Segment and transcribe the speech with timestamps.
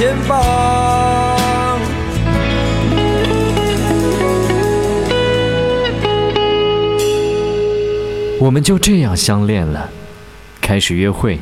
[0.00, 1.78] 前方。
[8.38, 9.90] 我们就这样相恋了，
[10.58, 11.38] 开始约会。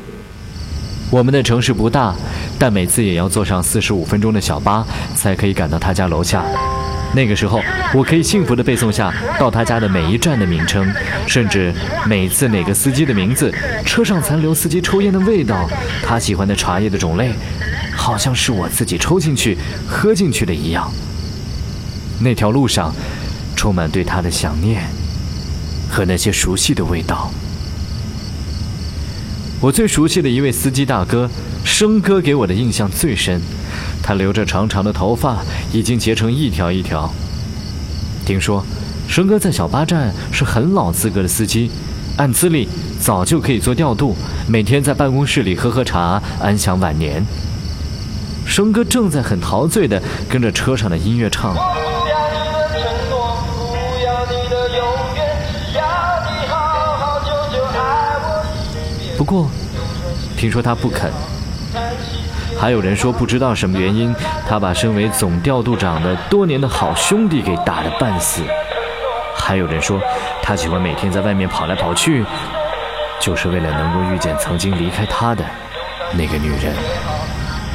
[1.09, 2.13] 我们的城市不大，
[2.59, 6.43] 但每次也要坐上四十五分钟的小巴才可以赶到他家楼下。
[7.15, 7.61] 那个时候，
[7.93, 10.85] 我可以幸福地背诵下到他家的每一站的名称，
[11.25, 11.73] 甚至
[12.05, 13.51] 每次哪个司机的名字、
[13.85, 15.65] 车上残留司机抽烟的味道、
[16.03, 17.31] 他喜欢的茶叶的种类，
[18.09, 19.55] 好像是我自己抽进去、
[19.87, 20.91] 喝进去的一样。
[22.21, 22.91] 那条路上，
[23.55, 24.81] 充满对他的想念。
[25.87, 27.31] 和那些熟悉的味道。
[29.61, 31.29] 我最熟悉的一位司机大哥，
[31.63, 33.39] 生哥给我的印象最深。
[34.01, 37.13] 他留着长长的头发，已经结成一条一条。
[38.25, 38.65] 听说，
[39.07, 41.69] 生哥在小巴站是很老资格的司机，
[42.17, 42.67] 按资历
[42.99, 44.15] 早就可以做调度，
[44.47, 47.23] 每天在办公室里喝喝茶，安享晚年。
[48.49, 51.55] 生哥正在很陶醉地跟着车上的音乐唱。
[59.15, 59.47] 不过，
[60.35, 61.11] 听说他不肯。
[62.59, 64.13] 还有人说不知道什么原因，
[64.47, 68.41] 他把身为总调度长的多年的好兄弟给打得半死。
[69.35, 70.01] 还有人说
[70.41, 72.25] 他喜欢每天在外面跑来跑去，
[73.19, 75.45] 就是为了能够遇见曾经离开他的
[76.13, 76.73] 那个女人。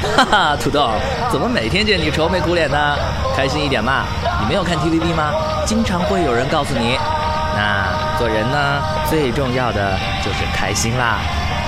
[0.01, 0.91] 哈哈，土豆，
[1.31, 2.97] 怎么每天见你愁眉苦脸的？
[3.35, 4.05] 开心一点嘛！
[4.39, 5.31] 你没有看 TVB 吗？
[5.65, 6.97] 经常会有人告诉你。
[7.55, 11.19] 那做人呢，最重要的就是开心啦。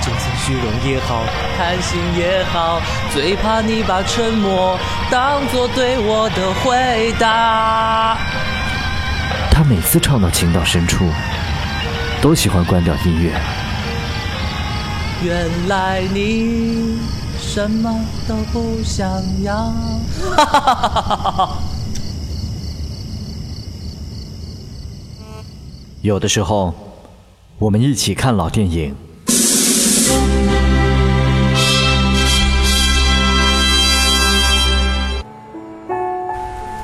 [0.01, 1.23] 就算虚荣也好，
[1.57, 2.81] 贪心也好，
[3.13, 4.77] 最怕你把沉默
[5.09, 8.17] 当作对我的回答。
[9.51, 11.09] 他每次唱到情到深处，
[12.21, 13.31] 都喜欢关掉音乐。
[15.23, 16.99] 原来你
[17.57, 17.91] 什么
[18.27, 19.09] 都不想
[19.41, 19.55] 要。
[19.55, 21.57] 哈哈哈哈哈哈！
[26.03, 26.71] 有的时候，
[27.57, 28.95] 我们一起看老电影。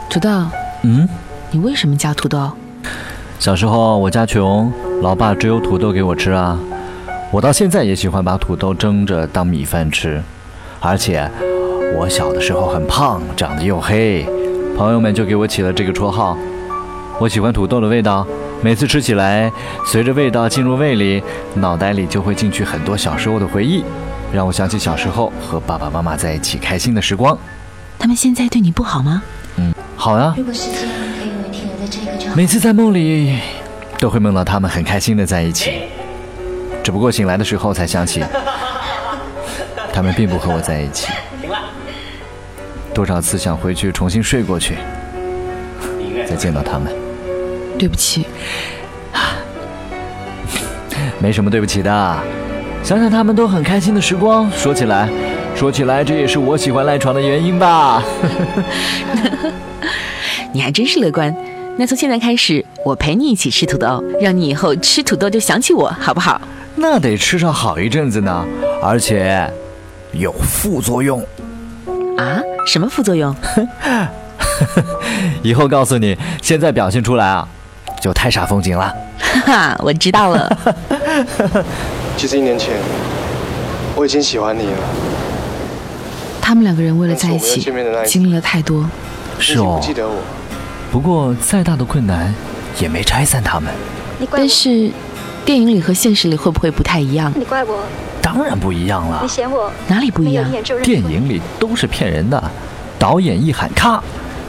[0.09, 0.27] 土豆，
[0.81, 1.07] 嗯，
[1.51, 2.49] 你为什么叫土豆？
[3.37, 4.73] 小时候我家穷，
[5.03, 6.57] 老爸只有土豆给我吃啊。
[7.29, 10.23] 我到现在也喜欢把土豆蒸着当米饭吃，
[10.85, 11.27] 而且
[11.95, 14.27] 我小的时候很胖，长得又黑，
[14.77, 16.37] 朋友们就给我起了这个绰号。
[17.19, 18.27] 我喜欢土豆的味道，
[18.61, 19.49] 每次吃起来，
[19.85, 21.23] 随着味道进入胃里，
[21.53, 23.85] 脑袋里就会进去很多小时候的回忆，
[24.33, 27.37] 让我想起小时候和爸爸妈妈在一起开心的时光。
[27.97, 29.23] 他们现在对你不好吗？
[29.55, 30.25] 嗯，好呀。
[30.25, 30.35] 啊。
[30.37, 30.89] 如果时间
[32.35, 33.37] 每次在梦里，
[33.99, 35.83] 都会梦到他们很开心的在一起。
[36.83, 38.21] 只不过醒来的时候才想起，
[39.93, 41.07] 他们并不和我在一起。
[42.93, 44.75] 多少次想回去重新睡过去，
[46.27, 46.91] 再见到他们。
[47.77, 48.25] 对不起，
[51.19, 52.17] 没什么对不起的。
[52.83, 55.09] 想想他们都很开心的时光，说起来，
[55.55, 58.03] 说起来，这也是我喜欢赖床的原因吧。
[60.51, 61.33] 你还真是乐观。
[61.77, 66.39] 那从现在开始，我陪你一起吃土豆，让你以后吃土豆就想起我，好不好？
[66.75, 68.45] 那得吃上好一阵子呢，
[68.81, 69.51] 而且
[70.13, 71.19] 有副作用。
[72.17, 72.39] 啊？
[72.65, 73.35] 什么副作用？
[75.41, 77.47] 以后告诉你，现在表现出来啊，
[77.99, 78.93] 就太煞风景了。
[79.19, 80.57] 哈哈，我知道了。
[82.15, 82.75] 其实一年前，
[83.95, 84.77] 我已经喜欢你了。
[86.39, 87.61] 他们两个人为了在一起，
[88.05, 88.87] 经历了太多。
[89.39, 89.79] 是哦。
[89.81, 90.15] 记得我。
[90.91, 92.33] 不过再大的困难，
[92.79, 93.73] 也没拆散他们。
[94.29, 94.91] 但是，
[95.43, 97.33] 电影里和现实里会不会不太一样？
[97.35, 97.79] 你怪我？
[98.23, 99.19] 当然不一样了。
[99.21, 99.69] 你嫌我？
[99.87, 100.49] 哪里不一样？
[100.81, 102.41] 电影里都是骗人的，
[102.97, 104.01] 导演一喊咔，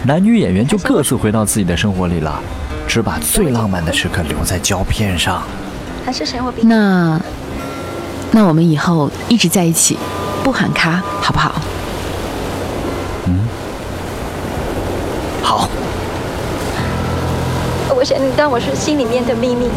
[0.04, 2.40] 男女演员就各自回到自己的生活里了，
[2.86, 5.42] 只把最浪漫的时刻留在胶片上。
[6.06, 6.52] 还是嫌我？
[6.62, 7.20] 那，
[8.30, 9.98] 那我们以后一直在一起，
[10.44, 11.52] 不喊咔，好不好？
[13.26, 13.40] 嗯。
[15.42, 15.68] 好。
[17.96, 19.68] 我想你当我是心里面的秘密。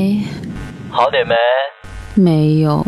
[0.00, 0.16] 喂，
[0.90, 1.36] 好点没？
[2.14, 2.86] 没有。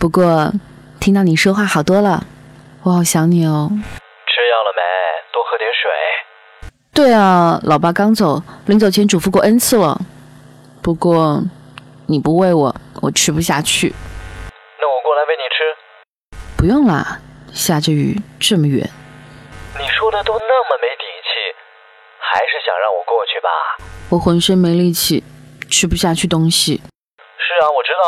[0.00, 0.52] 不过
[0.98, 2.24] 听到你说话好多了，
[2.82, 3.70] 我好想你哦。
[3.70, 3.78] 吃
[4.50, 4.82] 药了没？
[5.32, 5.88] 多喝点水。
[6.92, 10.00] 对啊，老爸刚走，临走前嘱咐过 N 次了。
[10.82, 11.44] 不过
[12.06, 13.94] 你不喂我，我吃不下去。
[14.80, 15.62] 那我过来喂你吃。
[16.56, 17.20] 不用啦，
[17.52, 18.80] 下着雨这么远。
[19.78, 21.54] 你说的都那么没底气，
[22.18, 23.48] 还是想让我过去吧？
[24.10, 25.22] 我浑身没力气，
[25.72, 26.74] 吃不下去东西。
[26.76, 28.04] 是啊，我知道，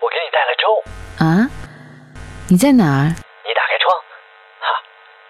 [0.00, 0.64] 我给你带了粥。
[1.22, 1.46] 啊？
[2.48, 3.04] 你在哪儿？
[3.04, 3.94] 你打开窗，
[4.58, 4.66] 哈，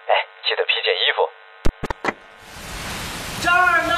[0.07, 0.11] 哎，
[0.47, 1.17] 记得披件衣服。
[3.43, 3.93] 这儿呢。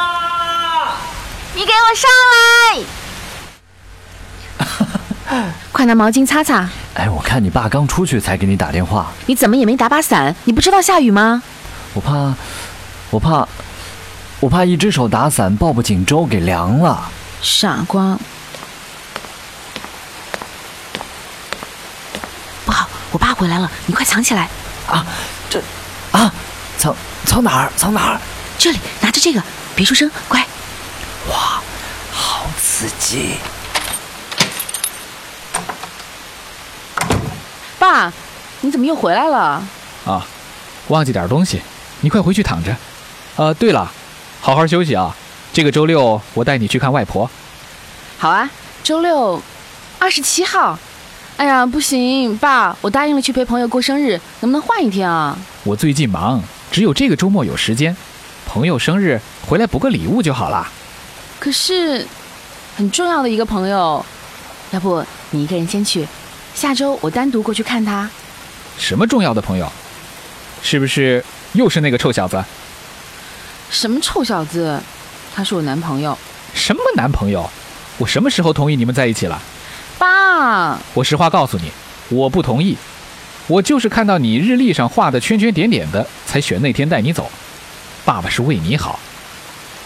[1.53, 2.09] 你给我上
[5.38, 5.45] 来！
[5.71, 6.68] 快拿毛巾擦擦。
[6.95, 9.12] 哎，我看你爸刚出去才给你打电话。
[9.27, 10.35] 你怎么也没打把伞？
[10.45, 11.44] 你不知道下雨吗？
[11.94, 12.33] 我怕，
[13.12, 13.47] 我怕，
[14.39, 17.12] 我怕一只手打伞抱不紧粥给凉了。
[17.42, 18.18] 傻瓜。
[22.66, 24.50] 不好，我爸回来了，你快藏起来。
[24.88, 25.06] 啊，
[25.50, 25.62] 这，
[26.12, 26.31] 啊，
[26.78, 26.95] 藏
[27.25, 27.72] 藏哪儿？
[27.78, 28.22] 藏哪儿？
[28.57, 29.42] 这里，拿着这个，
[29.75, 30.45] 别出声，乖。
[31.30, 31.62] 哇，
[32.12, 33.38] 好刺激！
[37.78, 38.12] 爸，
[38.62, 39.63] 你怎么又回来了？
[40.06, 40.25] 啊，
[40.88, 41.62] 忘记点东西，
[42.01, 42.75] 你快回去躺着。
[43.36, 43.92] 呃，对了，
[44.42, 45.16] 好好休息啊。
[45.57, 47.27] 这个周六我带你去看外婆。
[48.19, 48.48] 好啊，
[48.83, 49.42] 周六，
[49.98, 50.77] 二十七号。
[51.38, 55.36] 哎呀，不行，爸，我答应了去陪朋友过生日，能不能换一天啊？
[55.63, 57.98] 我最近忙，只有这个周末有时间。
[58.45, 60.71] 朋友生日回来补个礼物就好了。
[61.39, 62.06] 可是，
[62.75, 64.06] 很重要的一个朋友，
[64.69, 66.07] 要不你一个人先去，
[66.54, 68.07] 下周我单独过去看他。
[68.77, 69.68] 什么重要的朋友？
[70.62, 72.45] 是不是又是那个臭小子？
[73.71, 74.80] 什么臭小子？
[75.38, 76.18] 他是我男朋友。
[76.56, 77.48] 什么男朋友？
[78.00, 79.39] 我什么时候同意你们在一起了？
[80.00, 81.72] 爸，我实话告诉你，
[82.10, 82.75] 我不同意。
[83.45, 87.30] 我就是看到你日历上画的圈圈点点的，才选那天带你走。
[88.04, 89.00] 爸爸是为你好。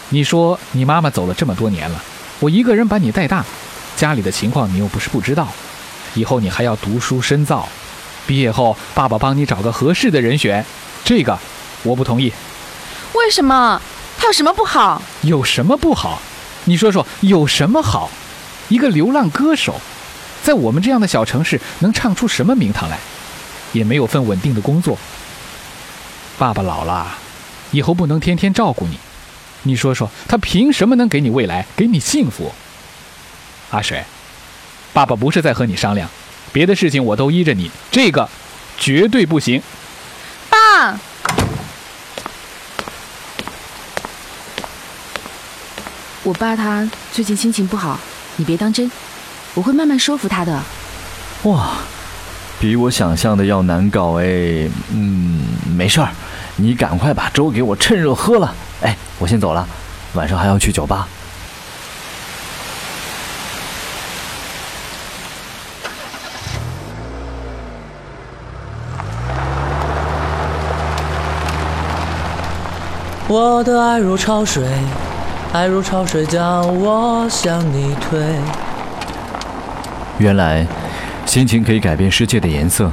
[0.08, 2.02] 你说你妈妈走了这么多年了，
[2.40, 3.44] 我一个人把你带大，
[3.94, 5.46] 家里的情况你又不是不知道。
[6.14, 7.68] 以后你还要读书深造，
[8.26, 10.64] 毕业后爸爸帮你找个合适的人选，
[11.04, 11.38] 这个
[11.82, 12.32] 我不同意。
[13.12, 13.82] 为什么？
[14.22, 15.02] 他有什么不好？
[15.22, 16.22] 有什么不好？
[16.66, 18.08] 你说说有什么好？
[18.68, 19.80] 一个流浪歌手，
[20.44, 23.00] 在我们这样的小城市能唱出什么名堂来？
[23.72, 24.96] 也没有份稳定的工作。
[26.38, 27.18] 爸爸老了，
[27.72, 28.96] 以后不能天天照顾你。
[29.64, 32.52] 你说说，他凭什么能给你未来，给你幸福？
[33.70, 34.04] 阿水，
[34.92, 36.08] 爸爸不是在和你商量，
[36.52, 38.28] 别的事情我都依着你，这个
[38.78, 39.60] 绝对不行。
[40.48, 40.96] 爸，
[46.24, 47.98] 我爸他最近心情不好，
[48.36, 48.88] 你别当真，
[49.54, 50.62] 我会慢慢说服他的。
[51.42, 51.78] 哇，
[52.60, 54.24] 比我想象的要难搞哎。
[54.92, 55.44] 嗯，
[55.76, 56.08] 没事儿，
[56.54, 58.54] 你赶快把粥给我趁热喝了。
[58.82, 59.66] 哎，我先走了，
[60.14, 61.08] 晚上还要去酒吧。
[73.26, 74.68] 我的爱如潮水，
[75.52, 78.18] 爱如潮水将我向你推。
[80.16, 80.66] 原来，
[81.26, 82.90] 心情可以改变世界的颜色。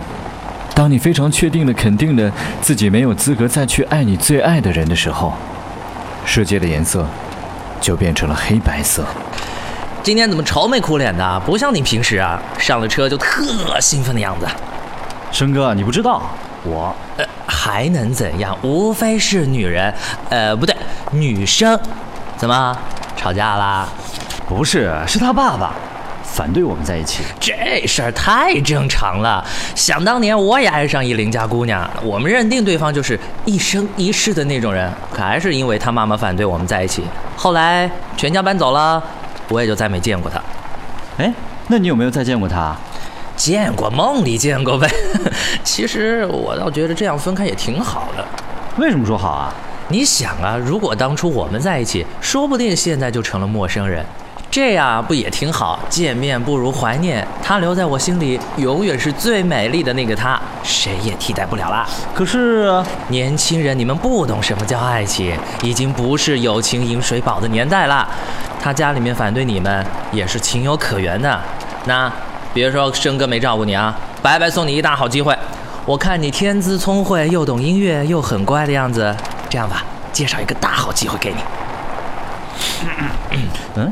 [0.75, 2.29] 当你非常确定的、肯定的
[2.61, 5.31] 自己没有资格再去爱你最爱的人的时候，
[6.25, 7.07] 世界的颜色
[7.79, 9.05] 就变成了黑白色。
[10.03, 11.41] 今天怎么愁眉苦脸的？
[11.45, 14.45] 不像你平时啊，上了车就特兴奋的样子。
[15.31, 16.21] 生哥，你不知道
[16.63, 18.57] 我，呃，还能怎样？
[18.61, 19.93] 无非是女人，
[20.29, 20.75] 呃，不对，
[21.11, 21.79] 女生。
[22.39, 22.74] 怎么
[23.17, 23.86] 吵架啦？
[24.48, 25.74] 不是，是他爸爸
[26.24, 27.22] 反对我们在一起。
[27.38, 29.46] 这事儿太正常了。
[29.75, 37.03] 想当年我也爱上一邻家姑娘，我们认定对方就是一生一世的那种人，可还是因为他妈妈反对我们在一起。
[37.36, 39.03] 后来全家搬走了，
[39.50, 40.41] 我也就再没见过他。
[41.17, 41.34] 哎，
[41.67, 42.74] 那你有没有再见过他？
[43.36, 44.89] 见过，梦里见过呗。
[45.65, 48.25] 其实我倒觉得这样分开也挺好的。
[48.77, 49.53] 为什么说好啊？
[49.91, 54.05] 你想啊，如果当初我们在一起，说不定现在就成了陌生人，
[54.51, 55.79] 这样不也挺好？
[55.89, 61.88] 见面不如怀念，他留在我心里，永远是最美丽的那个他，谁也替代不了啦。
[62.13, 62.72] 可是
[63.08, 68.08] 年轻人，你们不懂什么叫爱情，已经不是友情饮水饱的年代了。
[68.62, 71.39] 他家里面反对你们，也是情有可原的。
[71.86, 72.12] 那
[72.53, 75.36] 别说生哥没照顾你啊，白白送你一大好机会。
[75.86, 79.15] 我看你天资聪慧，又懂音乐，又很乖的样子。
[79.50, 81.38] 这样吧，介绍一个大好机会给你。
[83.75, 83.91] 嗯，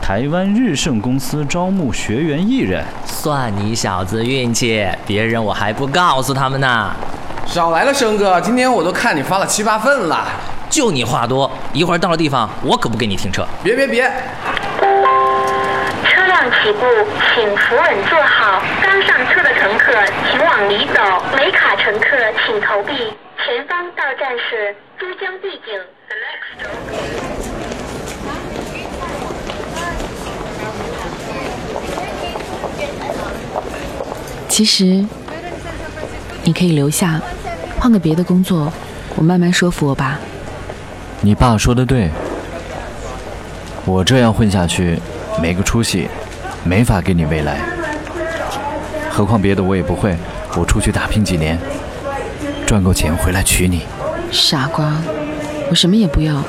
[0.00, 6.94] 台湾日盛公司招募学员艺人，算你小子运气，别人我还不告诉他们呢。
[7.46, 10.26] 少来了，生哥，今天我都看你发了七八份了。
[10.70, 13.46] 就你话多，一会儿到了地方，我可不给你停车。
[13.62, 14.10] 别别别！
[16.08, 16.86] 车辆起步，
[17.34, 18.62] 请扶稳坐好。
[18.82, 19.92] 刚上车的乘客
[20.30, 21.00] 请往里走，
[21.36, 23.12] 没卡乘客请投币。
[23.44, 25.78] 前方到站是珠江帝景。
[26.08, 26.56] The next
[34.48, 35.04] 其实，
[36.44, 37.20] 你可以留下，
[37.78, 38.72] 换个别的工作，
[39.14, 40.18] 我慢慢说服我爸。
[41.20, 42.10] 你爸说的对，
[43.84, 44.98] 我这样混下去
[45.42, 46.08] 没个出息，
[46.64, 47.60] 没法给你未来。
[49.10, 50.16] 何况别的我也不会，
[50.56, 51.58] 我出去打拼几年，
[52.66, 53.82] 赚够钱回来娶你。
[54.30, 54.92] 傻瓜，
[55.70, 56.42] 我什么也不要，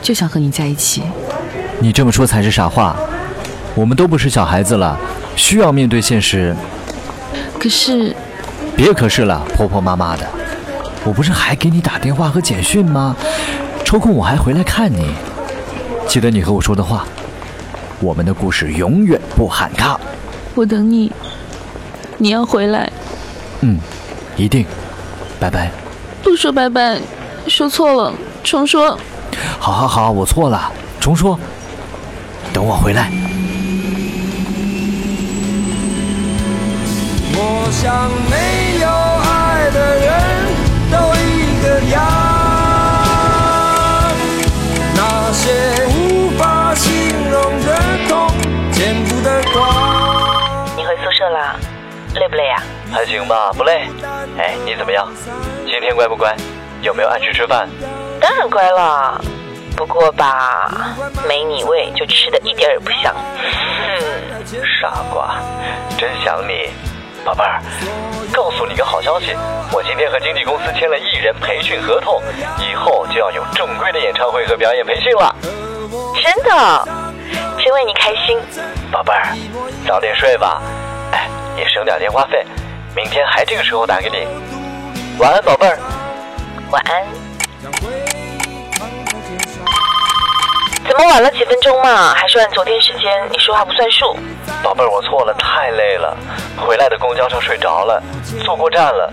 [0.00, 1.02] 就想和你在一起。
[1.80, 2.96] 你这么说才是傻话。
[3.74, 4.98] 我们都不是小孩子了，
[5.36, 6.56] 需要面对现实。
[7.60, 8.16] 可是，
[8.76, 10.26] 别可是了，婆婆妈妈的。
[11.04, 13.14] 我不是还给你打电话和简讯吗？
[13.84, 15.14] 抽空我还回来看你。
[16.08, 17.06] 记得你和我说的话，
[18.00, 20.00] 我们的故事永远不喊卡。
[20.54, 21.12] 我等你，
[22.16, 22.90] 你要回来。
[23.60, 23.78] 嗯，
[24.36, 24.66] 一定。
[25.38, 25.70] 拜拜。
[26.28, 27.00] 不说拜拜，
[27.48, 28.12] 说错了，
[28.44, 28.98] 重说。
[29.58, 30.70] 好好好，我错了，
[31.00, 31.38] 重说。
[32.52, 33.10] 等我回来。
[37.34, 40.06] 我想没有爱的人
[40.92, 41.26] 都一
[41.62, 41.96] 个样，
[44.94, 46.90] 那些无法形
[47.30, 47.68] 容的
[48.08, 48.28] 痛，
[48.70, 50.68] 见不得光。
[50.76, 51.56] 你回宿舍啦？
[52.14, 52.62] 累不累啊？
[52.92, 53.88] 还行吧，不累。
[54.36, 55.08] 哎，你怎么样？
[55.70, 56.34] 今天乖不乖？
[56.80, 57.68] 有没有按时吃饭？
[58.20, 59.20] 当然乖了，
[59.76, 60.96] 不过吧，
[61.28, 63.14] 没你喂就吃的一点也不香。
[63.14, 64.44] 哼，
[64.80, 65.36] 傻瓜，
[65.98, 66.70] 真想你。
[67.22, 67.60] 宝贝儿，
[68.32, 69.36] 告诉你个好消息，
[69.70, 72.22] 我今天和经纪公司签了艺人培训合同，
[72.58, 75.34] 以后就要有正规的演唱会和表演培训了。
[76.22, 76.88] 真的，
[77.62, 78.40] 真为你开心。
[78.90, 79.36] 宝贝儿，
[79.86, 80.62] 早点睡吧，
[81.12, 82.42] 哎，也省点电话费，
[82.96, 84.26] 明天还这个时候打给你。
[85.18, 85.76] 晚安，宝贝儿。
[86.70, 87.04] 晚安。
[90.86, 92.14] 怎么晚了几分钟嘛？
[92.14, 93.28] 还是按昨天时间？
[93.32, 94.16] 你说话不算数。
[94.62, 96.16] 宝贝儿，我错了，太累了，
[96.56, 98.00] 回来的公交车睡着了，
[98.44, 99.12] 坐过站了，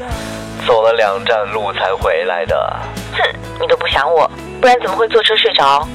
[0.68, 2.80] 走了两站路才回来的。
[3.18, 3.24] 哼，
[3.60, 4.30] 你都不想我，
[4.62, 5.88] 不然怎么会坐车睡着？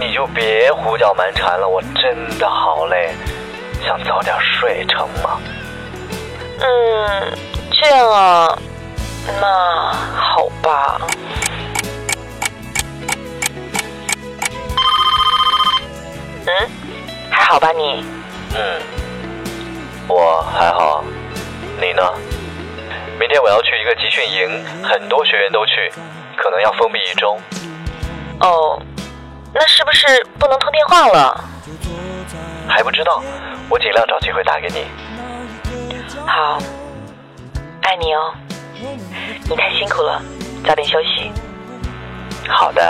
[0.00, 3.10] 你就别胡搅蛮缠了，我真的好累，
[3.84, 5.38] 想早点睡成吗？
[6.60, 7.38] 嗯，
[7.70, 8.58] 这样啊，
[9.40, 10.98] 那好吧。
[16.46, 16.70] 嗯，
[17.30, 18.04] 还好吧你？
[18.54, 18.80] 嗯，
[20.08, 21.04] 我还好。
[21.80, 22.02] 你呢？
[23.20, 25.92] 明天我要去一个集训营，很多学员都去，
[26.36, 27.38] 可能要封闭一周。
[28.40, 28.80] 哦，
[29.52, 30.06] 那是不是
[30.38, 31.44] 不能通电话了？
[32.68, 33.22] 还不知道，
[33.68, 34.86] 我尽量找机会打给你。
[36.26, 36.58] 好，
[37.82, 38.32] 爱你哦。
[38.80, 40.22] 你太辛苦了，
[40.64, 41.32] 早点休息。
[42.48, 42.80] 好的，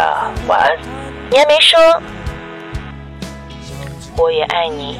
[0.46, 0.76] 晚安。
[1.30, 1.78] 你还没说。
[4.16, 4.98] 我也爱你。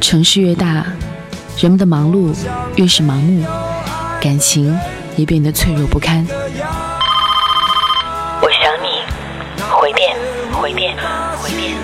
[0.00, 0.84] 城市越大，
[1.58, 2.34] 人们的忙碌
[2.76, 3.46] 越是盲目，
[4.20, 4.78] 感情
[5.16, 6.26] 也变得脆弱不堪。
[8.42, 9.02] 我想你，
[9.70, 10.16] 回电，
[10.52, 10.94] 回电，
[11.38, 11.74] 回电。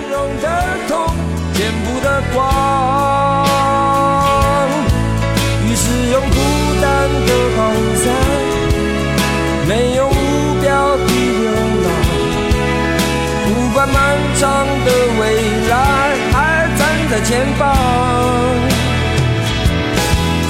[17.27, 17.75] 前方，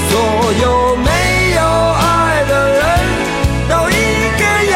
[0.09, 0.13] 所
[0.61, 1.09] 有没
[1.55, 1.59] 有
[1.95, 2.79] 爱的人
[3.67, 3.91] 都一
[4.37, 4.75] 个样，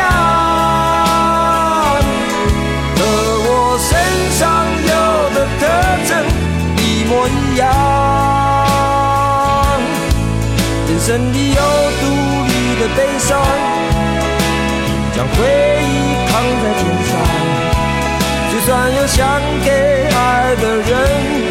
[2.98, 3.00] 和
[3.46, 3.90] 我身
[4.32, 4.42] 上
[4.82, 4.92] 有
[5.36, 5.62] 的特
[6.08, 6.10] 征
[6.78, 7.62] 一模一样。
[10.88, 11.62] 人生里有
[12.02, 12.04] 独
[12.48, 13.30] 立的悲伤，
[15.16, 15.38] 将回
[15.86, 15.86] 忆
[16.26, 16.32] 扛
[16.64, 16.82] 在肩
[17.12, 17.12] 上。
[18.62, 19.72] 就算有想给
[20.16, 20.86] 爱的人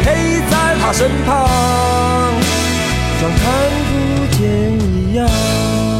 [0.01, 1.45] 陪在他身旁，
[3.19, 3.43] 像看
[3.89, 4.39] 不见
[4.79, 5.90] 一样。